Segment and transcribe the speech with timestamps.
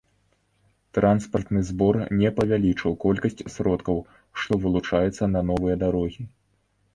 [0.97, 4.01] Транспартны збор не павялічыў колькасць сродкаў,
[4.45, 6.21] што вылучаюцца на новыя дарогі.